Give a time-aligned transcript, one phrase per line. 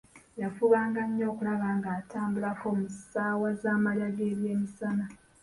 [0.41, 5.05] Yafubanga nnyo okulaba nga atambulako mu ssaawa z'amalya g'ebyemisana.